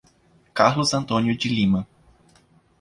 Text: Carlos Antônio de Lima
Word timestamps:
Carlos 0.55 0.95
Antônio 0.95 1.37
de 1.37 1.47
Lima 1.47 1.87